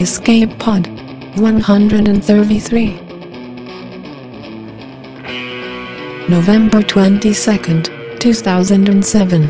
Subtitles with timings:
[0.00, 0.86] Escape Pod
[1.38, 3.00] 133.
[6.28, 9.48] November 22nd, 2007.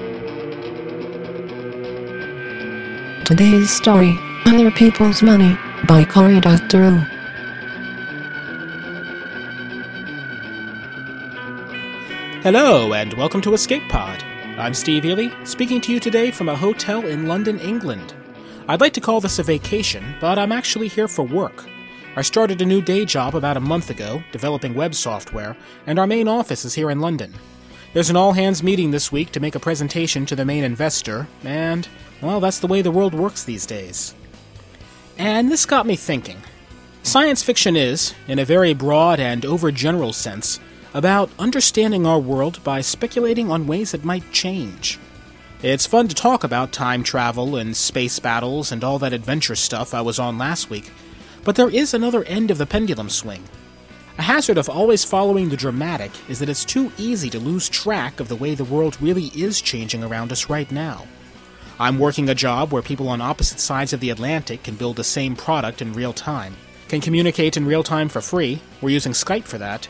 [3.24, 5.54] Today's story Other People's Money
[5.86, 6.96] by Cory Doctorow.
[12.42, 14.24] Hello, and welcome to Escape Pod.
[14.56, 18.14] I'm Steve Eley, speaking to you today from a hotel in London, England.
[18.70, 21.64] I'd like to call this a vacation, but I'm actually here for work.
[22.16, 26.06] I started a new day job about a month ago, developing web software, and our
[26.06, 27.32] main office is here in London.
[27.94, 31.28] There's an all hands meeting this week to make a presentation to the main investor,
[31.44, 31.88] and,
[32.20, 34.14] well, that's the way the world works these days.
[35.16, 36.36] And this got me thinking.
[37.02, 40.60] Science fiction is, in a very broad and overgeneral sense,
[40.92, 44.98] about understanding our world by speculating on ways it might change.
[45.60, 49.92] It's fun to talk about time travel and space battles and all that adventure stuff
[49.92, 50.92] I was on last week,
[51.42, 53.42] but there is another end of the pendulum swing.
[54.18, 58.20] A hazard of always following the dramatic is that it's too easy to lose track
[58.20, 61.08] of the way the world really is changing around us right now.
[61.80, 65.02] I'm working a job where people on opposite sides of the Atlantic can build the
[65.02, 66.54] same product in real time,
[66.86, 69.88] can communicate in real time for free, we're using Skype for that,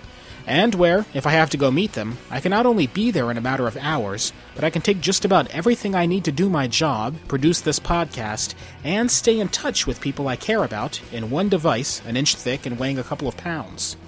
[0.49, 3.31] and where, if I have to go meet them, I can not only be there
[3.31, 6.33] in a matter of hours, but I can take just about everything I need to
[6.33, 11.01] do my job, produce this podcast, and stay in touch with people I care about
[11.13, 13.99] in one device, an inch thick and weighing a couple of pounds.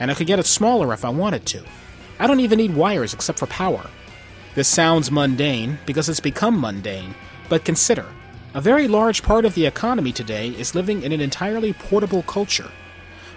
[0.00, 1.64] And I could get it smaller if I wanted to.
[2.18, 3.88] I don't even need wires except for power.
[4.56, 7.14] This sounds mundane because it's become mundane,
[7.48, 8.06] but consider
[8.52, 12.70] a very large part of the economy today is living in an entirely portable culture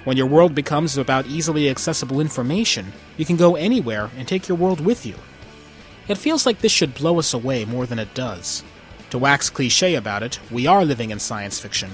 [0.03, 4.57] when your world becomes about easily accessible information, you can go anywhere and take your
[4.57, 5.15] world with you.
[6.07, 8.63] It feels like this should blow us away more than it does.
[9.11, 11.91] To wax cliche about it, we are living in science fiction.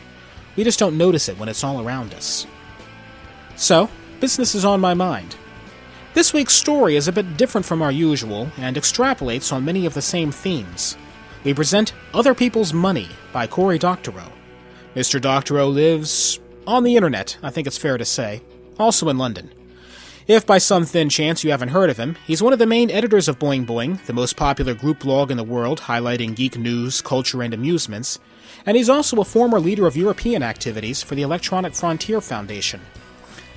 [0.56, 2.48] We just don't notice it when it's all around us.
[3.56, 5.36] So, business is on my mind.
[6.14, 9.94] This week's story is a bit different from our usual and extrapolates on many of
[9.94, 10.98] the same themes.
[11.44, 14.32] We present Other People's Money by Cory Doctorow.
[14.96, 15.22] Mr.
[15.22, 18.44] Doctorow lives on the internet, I think it's fair to say,
[18.78, 19.50] also in London.
[20.28, 22.92] If by some thin chance you haven't heard of him, he's one of the main
[22.92, 27.02] editors of Boing Boing, the most popular group blog in the world highlighting geek news,
[27.02, 28.20] culture, and amusements,
[28.66, 32.82] and he's also a former leader of European activities for the Electronic Frontier Foundation.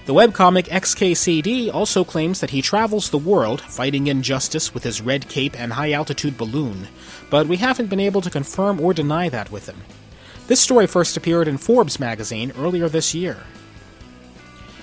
[0.06, 5.28] The webcomic XKCD also claims that he travels the world fighting injustice with his red
[5.28, 6.86] cape and high altitude balloon,
[7.28, 9.82] but we haven't been able to confirm or deny that with him.
[10.50, 13.36] This story first appeared in Forbes magazine earlier this year.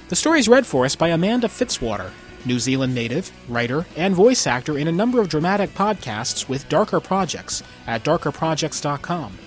[0.08, 2.12] The story is read for us by Amanda Fitzwater,
[2.46, 7.02] New Zealand native, writer, and voice actor in a number of dramatic podcasts with Darker
[7.02, 9.38] Projects at darkerprojects.com.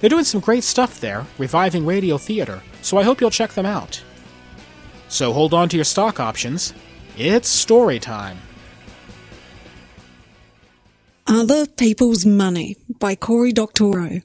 [0.00, 3.64] They're doing some great stuff there, reviving radio theater, so I hope you'll check them
[3.64, 4.02] out.
[5.06, 6.74] So hold on to your stock options.
[7.16, 8.38] It's story time.
[11.28, 14.22] Other People's Money by Cory Doctorow.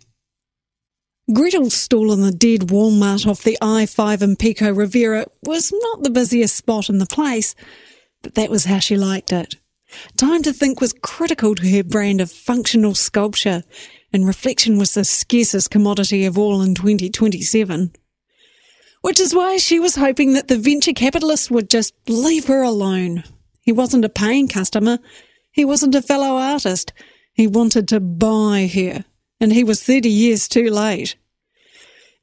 [1.34, 6.10] Gretel's stall in the dead Walmart off the I-5 in Pico Rivera was not the
[6.10, 7.54] busiest spot in the place,
[8.22, 9.56] but that was how she liked it.
[10.16, 13.64] Time to think was critical to her brand of functional sculpture,
[14.14, 17.92] and reflection was the scarcest commodity of all in 2027.
[19.02, 23.26] Which is why she was hoping that the venture capitalist would just leave her alone.
[23.62, 24.98] He wasn't a paying customer.
[25.52, 26.94] He wasn't a fellow artist.
[27.34, 29.04] He wanted to buy her
[29.40, 31.16] and he was 30 years too late.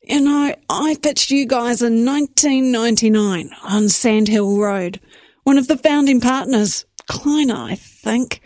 [0.02, 5.00] You know, I pitched you guys in 1999 on Sandhill Road.
[5.44, 8.40] One of the founding partners, Kleiner, I think.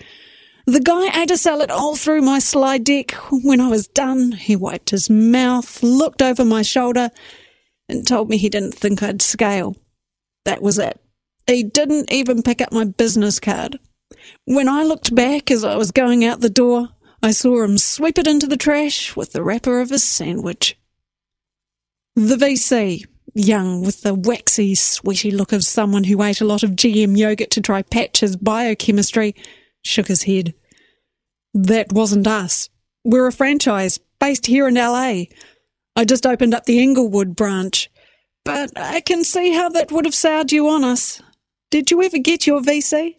[0.67, 3.12] The guy to sell it all through my slide deck.
[3.31, 7.11] When I was done, he wiped his mouth, looked over my shoulder,
[7.89, 9.77] and told me he didn't think I'd scale.
[10.45, 11.01] That was it.
[11.47, 13.78] He didn't even pick up my business card.
[14.45, 16.91] When I looked back as I was going out the door,
[17.23, 20.78] I saw him sweep it into the trash with the wrapper of his sandwich.
[22.15, 23.04] The VC,
[23.34, 27.51] young with the waxy, sweaty look of someone who ate a lot of GM yogurt
[27.53, 29.34] to try patch his biochemistry,
[29.83, 30.54] shook his head.
[31.54, 32.69] That wasn't us.
[33.04, 35.25] We're a franchise based here in LA.
[35.97, 37.91] I just opened up the Inglewood branch,
[38.45, 41.21] but I can see how that would have soured you on us.
[41.71, 43.16] Did you ever get your VC?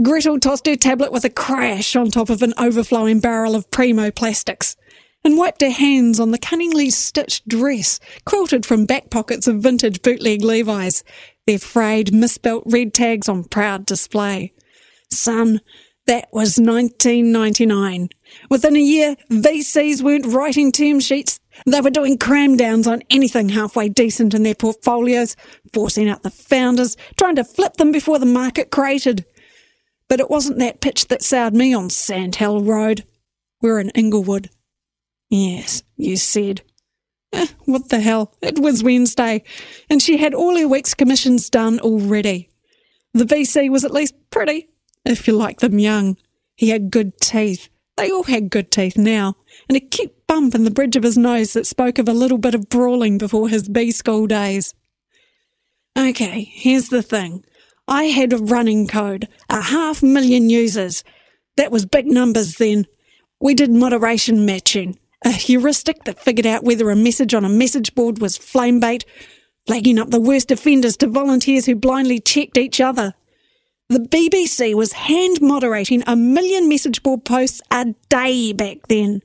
[0.00, 4.12] Gretel tossed her tablet with a crash on top of an overflowing barrel of Primo
[4.12, 4.76] plastics
[5.24, 10.00] and wiped her hands on the cunningly stitched dress quilted from back pockets of vintage
[10.02, 11.02] bootleg Levi's,
[11.48, 14.52] their frayed, misspelt red tags on proud display.
[15.10, 15.60] Son,
[16.06, 18.08] that was 1999.
[18.48, 21.40] Within a year, VCs weren't writing term sheets.
[21.66, 25.34] They were doing cram downs on anything halfway decent in their portfolios,
[25.72, 29.24] forcing out the founders, trying to flip them before the market cratered.
[30.08, 33.04] But it wasn't that pitch that soured me on Sandhill Road.
[33.60, 34.50] We're in Inglewood.
[35.28, 36.62] Yes, you said.
[37.32, 38.34] Eh, what the hell?
[38.40, 39.42] It was Wednesday,
[39.90, 42.48] and she had all her week's commissions done already.
[43.12, 44.68] The VC was at least pretty,
[45.04, 46.16] if you like them young.
[46.56, 47.68] He had good teeth.
[47.96, 49.34] They all had good teeth now,
[49.68, 52.38] and a cute bump in the bridge of his nose that spoke of a little
[52.38, 54.74] bit of brawling before his B school days.
[55.98, 57.44] Okay, here's the thing.
[57.88, 61.02] I had a running code, a half million users.
[61.56, 62.86] That was big numbers then.
[63.40, 67.94] We did moderation matching, a heuristic that figured out whether a message on a message
[67.94, 69.06] board was flame bait,
[69.66, 73.14] flagging up the worst offenders to volunteers who blindly checked each other.
[73.88, 79.22] The BBC was hand moderating a million message board posts a day back then.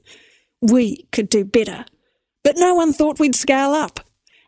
[0.62, 1.83] We could do better.
[2.45, 4.00] But no one thought we'd scale up.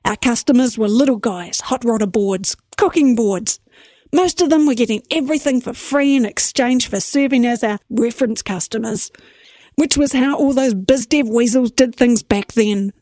[0.05, 3.59] Our customers were little guys, hot rodder boards, cooking boards.
[4.13, 8.41] Most of them were getting everything for free in exchange for serving as our reference
[8.41, 9.11] customers,
[9.75, 12.93] which was how all those BizDev weasels did things back then.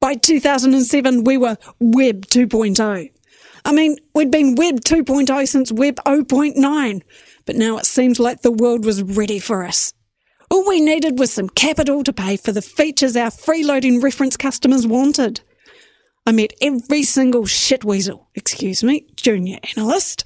[0.00, 3.10] By 2007, we were Web 2.0.
[3.64, 7.02] I mean, we'd been Web 2.0 since Web 0.9,
[7.46, 9.92] but now it seems like the world was ready for us.
[10.50, 14.86] All we needed was some capital to pay for the features our freeloading reference customers
[14.86, 15.40] wanted.
[16.26, 20.24] I met every single shitweasel, excuse me, junior analyst,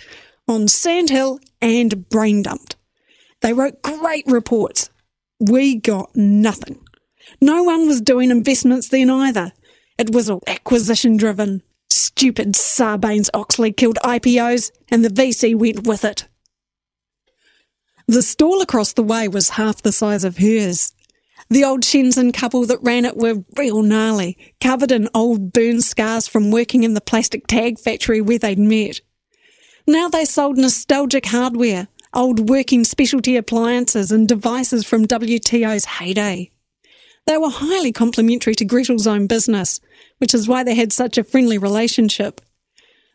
[0.48, 2.76] on Sandhill and brain dumped.
[3.42, 4.88] They wrote great reports.
[5.38, 6.80] We got nothing.
[7.40, 9.52] No one was doing investments then either.
[9.98, 11.62] It was all acquisition driven.
[11.90, 16.26] Stupid Sarbanes Oxley killed IPOs, and the VC went with it.
[18.06, 20.94] The stall across the way was half the size of hers.
[21.52, 26.28] The old Shenzhen couple that ran it were real gnarly, covered in old burn scars
[26.28, 29.00] from working in the plastic tag factory where they'd met.
[29.84, 36.52] Now they sold nostalgic hardware, old working specialty appliances and devices from WTO's heyday.
[37.26, 39.80] They were highly complementary to Gretel's own business,
[40.18, 42.40] which is why they had such a friendly relationship.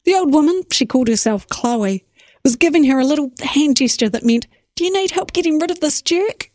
[0.04, 2.04] The old woman, she called herself Chloe,
[2.44, 4.46] was giving her a little hand gesture that meant,
[4.76, 6.52] Do you need help getting rid of this jerk?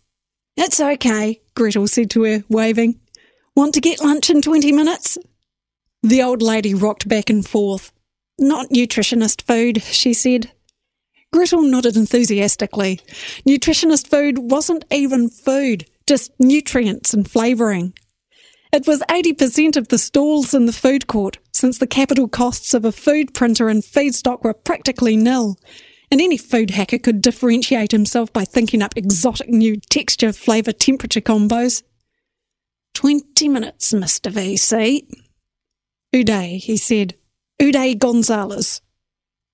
[0.56, 3.00] It's okay, Gretel said to her, waving.
[3.56, 5.18] Want to get lunch in 20 minutes?
[6.02, 7.92] The old lady rocked back and forth.
[8.38, 10.52] Not nutritionist food, she said.
[11.32, 13.00] Gretel nodded enthusiastically.
[13.46, 17.94] Nutritionist food wasn't even food just nutrients and flavouring.
[18.72, 22.84] It was 80% of the stalls in the food court, since the capital costs of
[22.84, 25.56] a food printer and feedstock were practically nil,
[26.10, 31.20] and any food hacker could differentiate himself by thinking up exotic new texture, flavour, temperature
[31.20, 31.82] combos.
[32.94, 34.32] Twenty minutes, Mr.
[34.32, 35.06] VC.
[36.14, 37.14] Uday, he said.
[37.60, 38.80] Uday Gonzalez.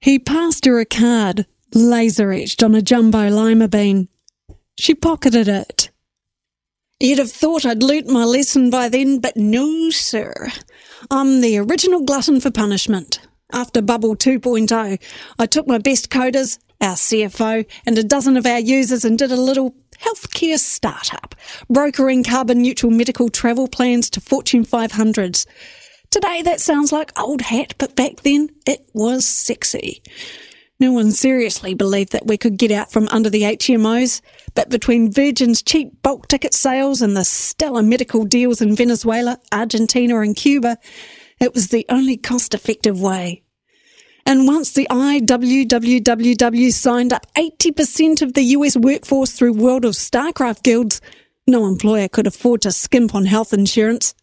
[0.00, 4.08] He passed her a card, laser etched on a jumbo lima bean.
[4.78, 5.90] She pocketed it.
[6.98, 10.48] You'd have thought I'd learnt my lesson by then, but no, sir.
[11.10, 13.20] I'm the original glutton for punishment.
[13.52, 15.00] After Bubble 2.0,
[15.38, 19.30] I took my best coders, our CFO, and a dozen of our users and did
[19.30, 21.34] a little healthcare startup,
[21.70, 25.46] brokering carbon neutral medical travel plans to Fortune 500s.
[26.10, 30.02] Today that sounds like old hat, but back then it was sexy.
[30.78, 34.20] No one seriously believed that we could get out from under the HMOs,
[34.54, 40.20] but between Virgin's cheap bulk ticket sales and the stellar medical deals in Venezuela, Argentina,
[40.20, 40.76] and Cuba,
[41.40, 43.42] it was the only cost effective way.
[44.26, 50.64] And once the IWWW signed up 80% of the US workforce through World of StarCraft
[50.64, 51.00] guilds,
[51.46, 54.14] no employer could afford to skimp on health insurance.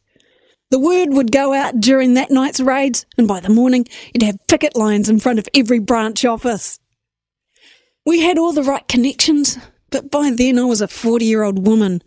[0.72, 4.46] The word would go out during that night's raids, and by the morning, you'd have
[4.48, 6.80] picket lines in front of every branch office.
[8.06, 9.58] We had all the right connections,
[9.90, 12.02] but by then I was a 40 year old woman,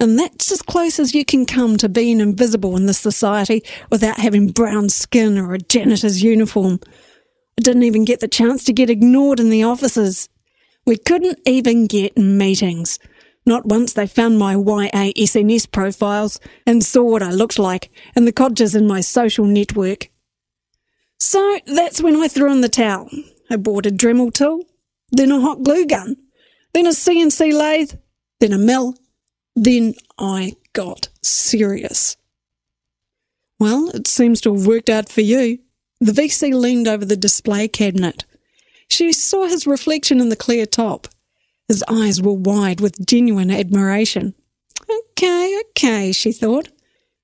[0.00, 4.16] and that's as close as you can come to being invisible in this society without
[4.16, 6.80] having brown skin or a janitor's uniform.
[7.62, 10.28] Didn't even get the chance to get ignored in the offices.
[10.84, 12.98] We couldn't even get meetings.
[13.46, 18.32] Not once they found my YASNS profiles and saw what I looked like and the
[18.32, 20.08] codgers in my social network.
[21.18, 23.08] So that's when I threw in the towel.
[23.48, 24.64] I bought a Dremel tool,
[25.12, 26.16] then a hot glue gun,
[26.74, 27.92] then a CNC lathe,
[28.40, 28.96] then a mill.
[29.54, 32.16] Then I got serious.
[33.60, 35.60] Well, it seems to have worked out for you.
[36.02, 38.24] The VC leaned over the display cabinet.
[38.88, 41.06] She saw his reflection in the clear top.
[41.68, 44.34] His eyes were wide with genuine admiration.
[44.90, 46.70] Okay, okay, she thought.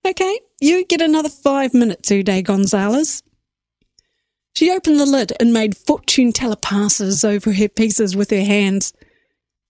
[0.06, 3.24] Okay, you get another five minutes, Uday Gonzalez.
[4.54, 8.92] She opened the lid and made fortune teller passes over her pieces with her hands.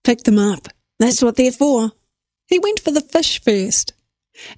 [0.03, 0.67] Pick them up.
[0.99, 1.93] That's what they're for.
[2.45, 3.91] He went for the fish first.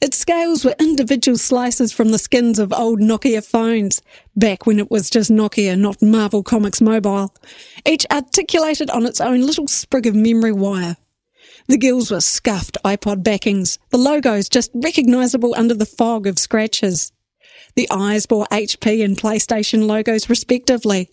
[0.02, 4.02] Its scales were individual slices from the skins of old Nokia phones,
[4.36, 7.34] back when it was just Nokia, not Marvel Comics Mobile,
[7.86, 10.98] each articulated on its own little sprig of memory wire.
[11.68, 17.12] The gills were scuffed iPod backings, the logos just recognisable under the fog of scratches.
[17.76, 21.10] The eyes bore HP and PlayStation logos respectively,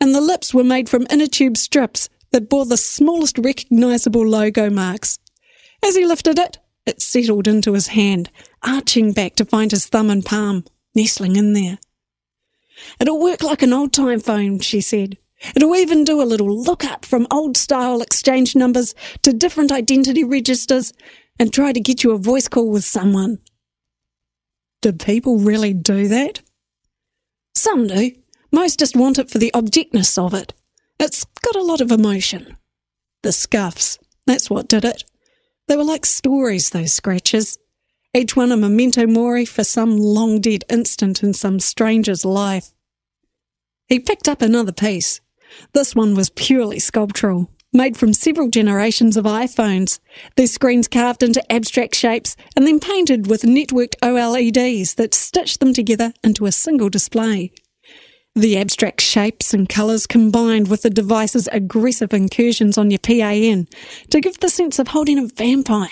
[0.00, 4.68] and the lips were made from inner tube strips that bore the smallest recognisable logo
[4.68, 5.18] marks.
[5.84, 8.30] As he lifted it, it settled into his hand,
[8.62, 10.64] arching back to find his thumb and palm,
[10.94, 11.78] nestling in there.
[13.00, 15.18] It'll work like an old time phone, she said.
[15.54, 20.24] It'll even do a little look up from old style exchange numbers to different identity
[20.24, 20.92] registers
[21.38, 23.38] and try to get you a voice call with someone.
[24.80, 26.40] Do people really do that?
[27.54, 28.12] Some do.
[28.52, 30.52] Most just want it for the objectness of it.
[30.98, 32.56] It's got a lot of emotion.
[33.22, 35.04] The scuffs, that's what did it.
[35.66, 37.58] They were like stories, those scratches.
[38.12, 42.72] Each one a memento mori for some long dead instant in some stranger's life.
[43.88, 45.20] He picked up another piece.
[45.72, 49.98] This one was purely sculptural, made from several generations of iPhones,
[50.36, 55.72] their screens carved into abstract shapes and then painted with networked OLEDs that stitched them
[55.72, 57.52] together into a single display.
[58.36, 63.68] The abstract shapes and colours combined with the device's aggressive incursions on your PAN
[64.10, 65.88] to give the sense of holding a vampire,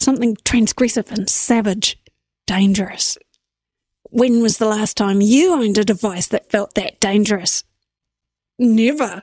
[0.00, 1.96] something transgressive and savage,
[2.48, 3.16] dangerous.
[4.10, 7.62] When was the last time you owned a device that felt that dangerous?
[8.58, 9.22] Never.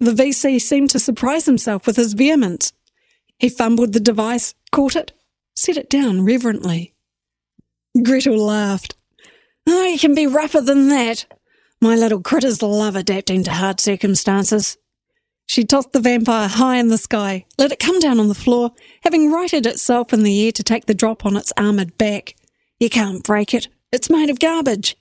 [0.00, 2.72] The VC seemed to surprise himself with his vehemence.
[3.38, 5.12] He fumbled the device, caught it,
[5.54, 6.94] set it down reverently.
[8.02, 8.94] Gretel laughed.
[9.66, 11.26] You can be rougher than that.
[11.80, 14.78] My little critters love adapting to hard circumstances.
[15.46, 18.72] She tossed the vampire high in the sky, let it come down on the floor,
[19.02, 22.34] having righted itself in the air to take the drop on its armoured back.
[22.80, 23.68] You can't break it.
[23.92, 24.96] It's made of garbage.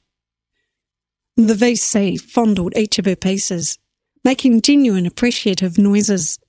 [1.36, 3.80] The VC fondled each of her pieces,
[4.24, 6.40] making genuine appreciative noises.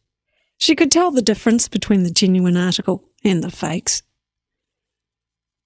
[0.58, 4.02] She could tell the difference between the genuine article and the fakes.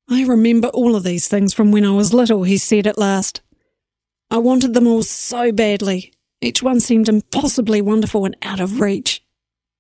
[0.09, 3.43] I remember all of these things from when I was little, he said at last.
[4.31, 6.13] I wanted them all so badly.
[6.41, 9.23] Each one seemed impossibly wonderful and out of reach.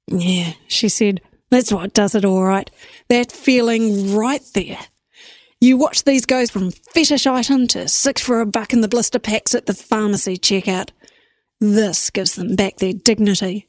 [0.08, 2.70] Yeah, she said, that's what does it all right.
[3.08, 4.78] That feeling right there.
[5.60, 9.18] You watch these go from fetish item to six for a buck in the blister
[9.18, 10.90] packs at the pharmacy checkout.
[11.60, 13.68] This gives them back their dignity.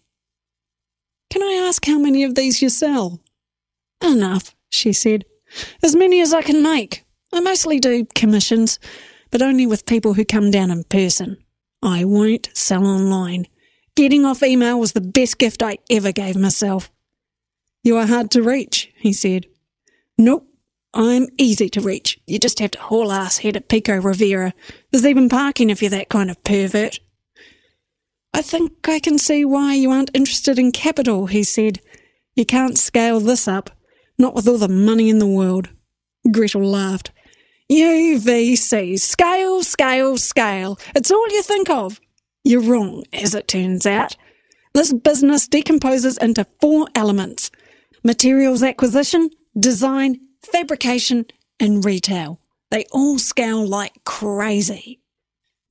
[1.29, 3.19] Can I ask how many of these you sell?
[4.01, 5.25] Enough, she said.
[5.83, 7.03] As many as I can make.
[7.33, 8.79] I mostly do commissions
[9.31, 11.38] but only with people who come down in person.
[11.81, 13.47] I won't sell online.
[13.95, 16.91] Getting off email was the best gift I ever gave myself.
[17.83, 19.47] You are hard to reach, he said.
[20.17, 20.47] Nope,
[20.93, 22.19] I'm easy to reach.
[22.27, 24.53] You just have to haul ass head at Pico Rivera.
[24.91, 27.00] There's even parking if you're that kind of pervert.
[28.33, 31.79] I think I can see why you aren't interested in capital, he said.
[32.35, 33.71] You can't scale this up,
[34.17, 35.69] not with all the money in the world.
[36.31, 37.11] Gretel laughed.
[37.71, 38.99] UVC.
[38.99, 40.77] Scale, scale, scale.
[40.93, 42.01] It's all you think of.
[42.43, 44.17] You're wrong, as it turns out.
[44.73, 47.49] This business decomposes into four elements
[48.03, 51.25] materials acquisition, design, fabrication,
[51.59, 52.41] and retail.
[52.71, 54.99] They all scale like crazy.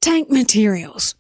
[0.01, 1.15] Tank materials.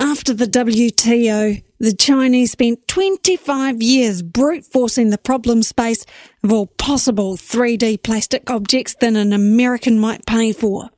[0.00, 6.06] After the WTO, the Chinese spent 25 years brute forcing the problem space
[6.42, 10.88] of all possible 3D plastic objects that an American might pay for.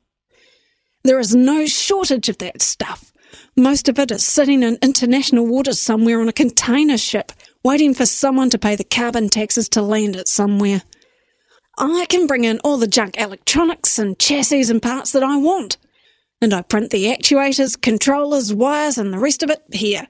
[1.03, 3.11] There is no shortage of that stuff.
[3.57, 8.05] Most of it is sitting in international waters somewhere on a container ship, waiting for
[8.05, 10.81] someone to pay the carbon taxes to land it somewhere.
[11.77, 15.75] I can bring in all the junk electronics and chassis and parts that I want
[16.43, 20.09] and I print the actuators, controllers, wires, and the rest of it here.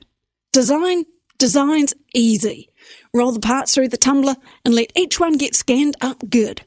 [0.51, 1.05] Design?
[1.37, 2.71] Design's easy.
[3.13, 4.35] Roll the parts through the tumbler
[4.65, 6.63] and let each one get scanned up good.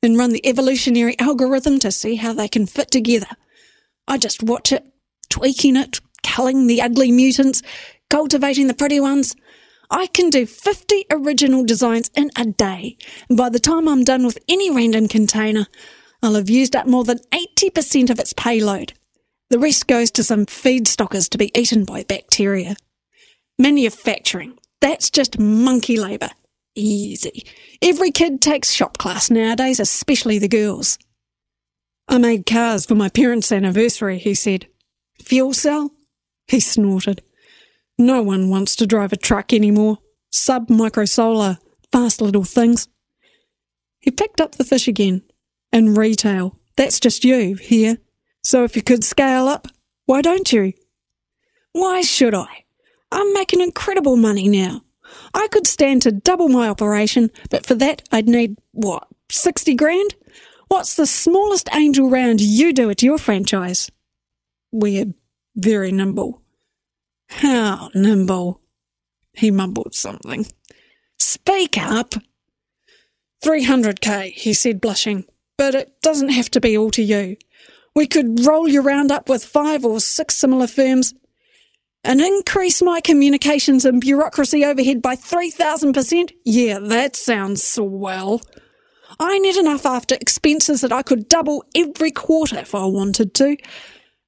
[0.00, 3.26] Then run the evolutionary algorithm to see how they can fit together.
[4.08, 4.86] I just watch it,
[5.28, 7.62] tweaking it, culling the ugly mutants,
[8.08, 9.36] cultivating the pretty ones.
[9.90, 12.96] I can do 50 original designs in a day,
[13.28, 15.66] and by the time I'm done with any random container,
[16.24, 18.94] I'll have used up more than 80% of its payload.
[19.50, 22.76] The rest goes to some feedstockers to be eaten by bacteria.
[23.58, 24.58] Manufacturing.
[24.80, 26.30] That's just monkey labour.
[26.74, 27.44] Easy.
[27.82, 30.98] Every kid takes shop class nowadays, especially the girls.
[32.08, 34.66] I made cars for my parents' anniversary, he said.
[35.20, 35.90] Fuel cell?
[36.48, 37.20] He snorted.
[37.98, 39.98] No one wants to drive a truck anymore.
[40.32, 41.58] Sub micro solar,
[41.92, 42.88] fast little things.
[44.00, 45.22] He picked up the fish again.
[45.74, 47.98] In retail, that's just you here.
[48.44, 49.66] So if you could scale up,
[50.06, 50.72] why don't you?
[51.72, 52.64] Why should I?
[53.10, 54.82] I'm making incredible money now.
[55.34, 60.14] I could stand to double my operation, but for that I'd need, what, 60 grand?
[60.68, 63.90] What's the smallest angel round you do at your franchise?
[64.70, 65.12] We're
[65.56, 66.40] very nimble.
[67.28, 68.60] How nimble?
[69.32, 70.46] He mumbled something.
[71.18, 72.14] Speak up.
[73.44, 75.24] 300k, he said, blushing.
[75.56, 77.36] But it doesn't have to be all to you.
[77.94, 81.14] We could roll you round up with five or six similar firms
[82.04, 86.32] and increase my communications and bureaucracy overhead by 3,000%?
[86.44, 88.42] Yeah, that sounds swell.
[89.18, 93.56] I need enough after expenses that I could double every quarter if I wanted to.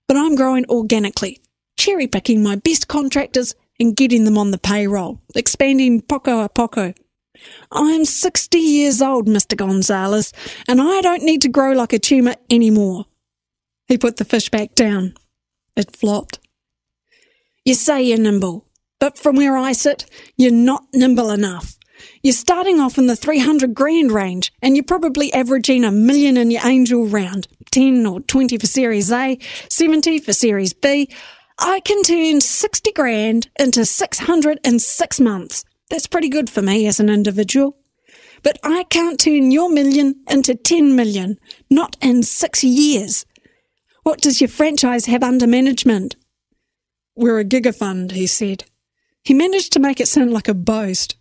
[0.09, 1.43] But I'm growing organically,
[1.77, 6.95] cherry picking my best contractors and getting them on the payroll, expanding poco a poco.
[7.73, 9.57] I'm 60 years old, Mr.
[9.57, 10.33] Gonzalez,
[10.69, 13.07] and I don't need to grow like a tumour anymore.
[13.89, 15.15] He put the fish back down.
[15.77, 16.39] It flopped.
[17.65, 18.67] You say you're nimble,
[19.01, 21.77] but from where I sit, you're not nimble enough.
[22.23, 26.51] You're starting off in the 300 grand range, and you're probably averaging a million in
[26.51, 29.39] your angel round 10 or 20 for Series A,
[29.71, 31.09] 70 for Series B.
[31.59, 35.65] I can turn 60 grand into 600 in six months.
[35.91, 37.77] That's pretty good for me as an individual.
[38.43, 41.39] But I can't turn your million into 10 million,
[41.71, 43.25] not in six years.
[44.03, 46.17] What does your franchise have under management?
[47.17, 48.65] We're a gigafund, he said.
[49.25, 51.17] He managed to make it sound like a boast.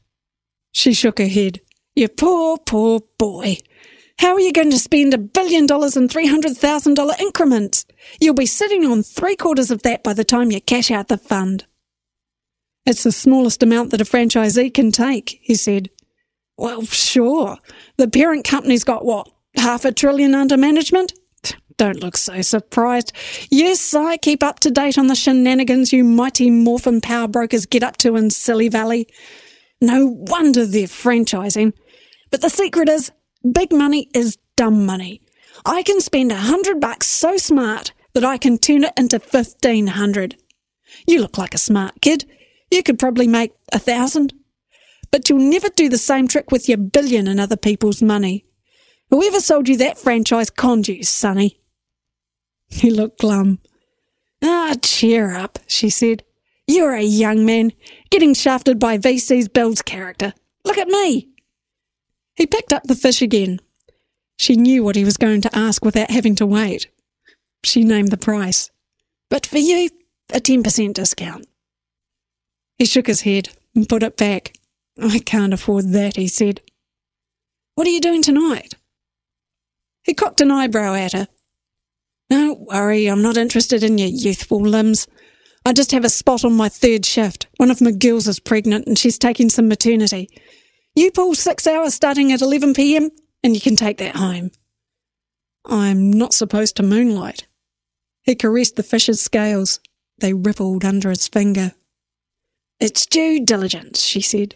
[0.72, 1.62] She shook her head.
[1.95, 3.57] You poor, poor boy.
[4.19, 7.86] How are you going to spend a billion dollars in $300,000 increments?
[8.19, 11.17] You'll be sitting on three quarters of that by the time you cash out the
[11.17, 11.65] fund.
[12.86, 15.89] It's the smallest amount that a franchisee can take, he said.
[16.58, 17.58] Well, sure.
[17.98, 19.30] The parent company's got what?
[19.58, 21.13] Half a trillion under management?
[21.78, 23.12] Don't look so surprised.
[23.50, 27.84] Yes, I keep up to date on the shenanigans you mighty morphin power brokers get
[27.84, 29.08] up to in Silly Valley.
[29.82, 31.74] No wonder they're franchising.
[32.32, 33.12] But the secret is
[33.52, 35.21] big money is dumb money.
[35.65, 39.88] I can spend a hundred bucks so smart that I can turn it into fifteen
[39.88, 40.38] hundred.
[41.08, 42.26] You look like a smart kid.
[42.76, 44.34] You could probably make a thousand.
[45.10, 48.44] But you'll never do the same trick with your billion in other people's money.
[49.10, 51.62] Whoever sold you that franchise conned you, sonny.
[52.68, 53.60] He looked glum.
[54.44, 56.24] Ah, cheer up, she said.
[56.68, 57.72] You're a young man.
[58.10, 60.34] Getting shafted by VCs builds character.
[60.66, 61.30] Look at me.
[62.36, 63.62] He picked up the fish again.
[64.36, 66.90] She knew what he was going to ask without having to wait.
[67.64, 68.70] She named the price.
[69.30, 69.90] But for you,
[70.34, 71.46] a 10% discount.
[72.78, 74.58] He shook his head and put it back.
[75.02, 76.62] I can't afford that, he said.
[77.76, 78.76] What are you doing tonight?
[80.04, 81.28] He cocked an eyebrow at her.
[82.30, 85.08] Don't worry, I'm not interested in your youthful limbs.
[85.66, 87.48] I just have a spot on my third shift.
[87.58, 90.30] One of my girls is pregnant and she's taking some maternity.
[90.96, 93.10] You pull six hours starting at 11 pm
[93.44, 94.52] and you can take that home.
[95.66, 97.48] I'm not supposed to moonlight.
[98.24, 99.80] He caressed the fish's scales.
[100.20, 101.74] They rippled under his finger.
[102.80, 104.56] It's due diligence, she said.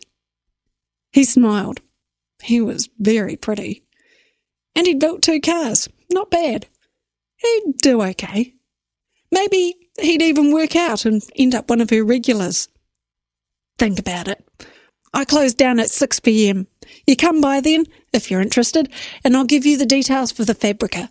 [1.12, 1.82] He smiled.
[2.44, 3.84] He was very pretty.
[4.76, 5.88] And he'd built two cars.
[6.12, 6.68] Not bad.
[7.38, 8.54] He'd do okay.
[9.32, 12.68] Maybe he'd even work out and end up one of her regulars.
[13.78, 14.46] Think about it.
[15.14, 16.68] I close down at 6 pm.
[17.08, 18.92] You come by then, if you're interested,
[19.24, 21.10] and I'll give you the details for the Fabrica.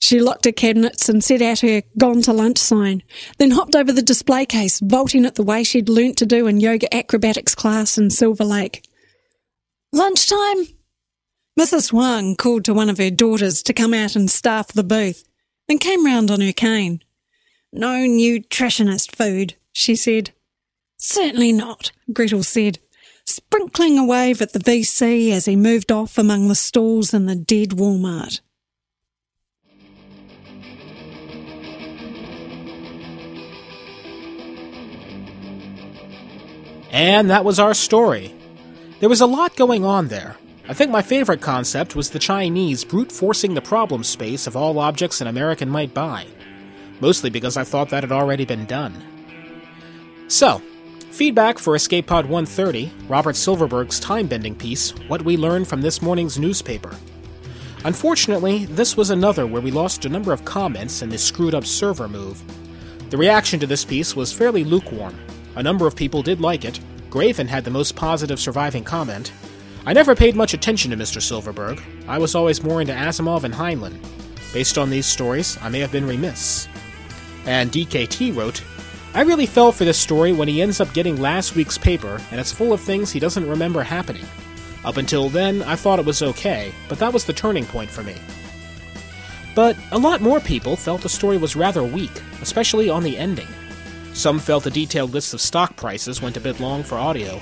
[0.00, 3.02] She locked her cabinets and set out her gone to lunch sign,
[3.38, 6.60] then hopped over the display case, vaulting it the way she'd learnt to do in
[6.60, 8.86] yoga acrobatics class in Silver Lake.
[9.92, 10.66] Lunchtime?
[11.58, 11.90] Mrs.
[11.90, 15.24] Huang called to one of her daughters to come out and staff the booth,
[15.68, 17.02] and came round on her cane.
[17.72, 20.32] No nutritionist food, she said.
[20.98, 22.78] Certainly not, Gretel said,
[23.24, 27.34] sprinkling a wave at the VC as he moved off among the stalls in the
[27.34, 28.40] dead Walmart.
[36.96, 38.34] And that was our story.
[39.00, 40.36] There was a lot going on there.
[40.66, 44.78] I think my favorite concept was the Chinese brute forcing the problem space of all
[44.78, 46.26] objects an American might buy,
[47.00, 48.94] mostly because I thought that had already been done.
[50.28, 50.62] So,
[51.10, 56.00] feedback for Escape Pod 130, Robert Silverberg's time bending piece, What We Learned from This
[56.00, 56.96] Morning's Newspaper.
[57.84, 61.66] Unfortunately, this was another where we lost a number of comments in this screwed up
[61.66, 62.42] server move.
[63.10, 65.14] The reaction to this piece was fairly lukewarm.
[65.56, 66.78] A number of people did like it.
[67.08, 69.32] Graven had the most positive surviving comment.
[69.86, 71.22] I never paid much attention to Mr.
[71.22, 71.82] Silverberg.
[72.06, 73.98] I was always more into Asimov and Heinlein.
[74.52, 76.68] Based on these stories, I may have been remiss.
[77.46, 78.62] And DKT wrote,
[79.14, 82.38] I really fell for this story when he ends up getting last week's paper, and
[82.38, 84.26] it's full of things he doesn't remember happening.
[84.84, 88.02] Up until then, I thought it was okay, but that was the turning point for
[88.02, 88.16] me.
[89.54, 93.48] But a lot more people felt the story was rather weak, especially on the ending.
[94.16, 97.38] Some felt the detailed list of stock prices went a bit long for audio,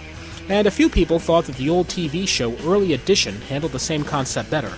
[0.49, 4.03] and a few people thought that the old TV show Early Edition handled the same
[4.03, 4.73] concept better.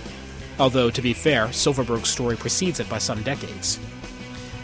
[0.59, 3.79] Although, to be fair, Silverberg's story precedes it by some decades.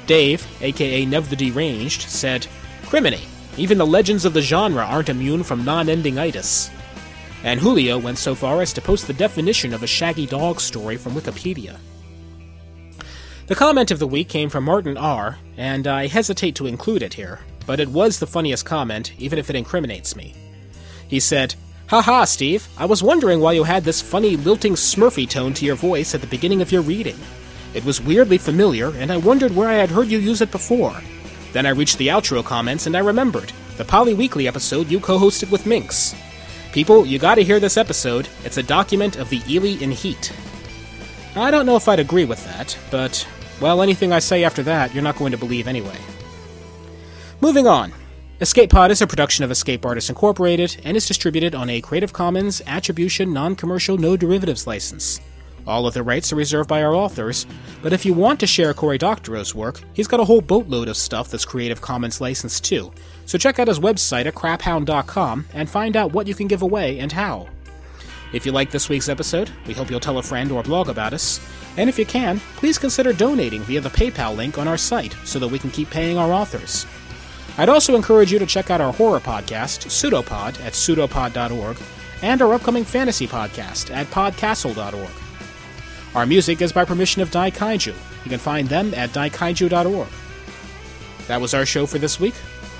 [0.05, 2.45] Dave, aka Nev the Deranged, said,
[2.83, 3.25] Criminy,
[3.57, 6.69] even the legends of the genre aren't immune from non ending itis
[7.43, 10.95] and Julio went so far as to post the definition of a shaggy dog story
[10.97, 11.77] from Wikipedia.
[13.45, 17.13] The comment of the week came from Martin R., and I hesitate to include it
[17.13, 20.33] here, but it was the funniest comment, even if it incriminates me.
[21.09, 21.53] He said,
[21.87, 25.75] Haha, Steve, I was wondering why you had this funny lilting smurfy tone to your
[25.75, 27.17] voice at the beginning of your reading.
[27.73, 30.95] It was weirdly familiar, and I wondered where I had heard you use it before.
[31.51, 35.19] Then I reached the outro comments and I remembered the Poly Weekly episode you co
[35.19, 36.15] hosted with Minx.
[36.71, 38.27] People, you gotta hear this episode.
[38.43, 40.31] It's a document of the Eley in heat.
[41.35, 43.27] I don't know if I'd agree with that, but,
[43.59, 45.97] well, anything I say after that, you're not going to believe anyway.
[47.41, 47.91] Moving on.
[48.39, 52.11] Escape Pod is a production of Escape Artists Incorporated and is distributed on a Creative
[52.13, 55.21] Commons Attribution Non Commercial No Derivatives license.
[55.65, 57.45] All of the rights are reserved by our authors,
[57.81, 60.97] but if you want to share Cory Doctorow's work, he's got a whole boatload of
[60.97, 62.91] stuff that's Creative Commons licensed too,
[63.25, 66.99] so check out his website at craphound.com and find out what you can give away
[66.99, 67.47] and how.
[68.33, 71.13] If you like this week's episode, we hope you'll tell a friend or blog about
[71.13, 71.39] us.
[71.77, 75.37] And if you can, please consider donating via the PayPal link on our site so
[75.37, 76.87] that we can keep paying our authors.
[77.59, 81.77] I'd also encourage you to check out our horror podcast, Pseudopod, at pseudopod.org,
[82.23, 85.11] and our upcoming fantasy podcast at podcastle.org.
[86.15, 87.93] Our music is by permission of Daikaiju.
[88.23, 90.07] You can find them at daikaiju.org.
[91.27, 92.35] That was our show for this week.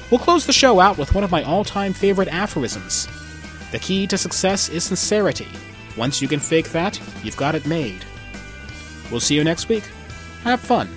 [0.09, 3.07] We'll close the show out with one of my all time favorite aphorisms
[3.73, 5.47] The key to success is sincerity.
[5.97, 8.05] Once you can fake that, you've got it made.
[9.09, 9.83] We'll see you next week.
[10.43, 10.87] Have fun.